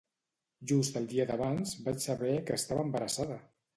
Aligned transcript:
Just 0.69 0.95
el 1.01 1.05
dia 1.11 1.27
d’abans 1.31 1.73
vaig 1.89 2.01
saber 2.07 2.33
que 2.49 2.59
estava 2.63 2.87
embarassada! 2.89 3.39